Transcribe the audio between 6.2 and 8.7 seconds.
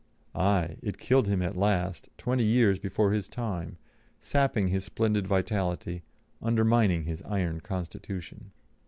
undermining his iron constitution.